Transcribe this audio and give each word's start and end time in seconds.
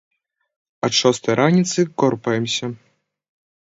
Ад 0.87 0.93
шостай 1.01 1.35
раніцы 1.41 1.79
корпаемся. 2.05 2.65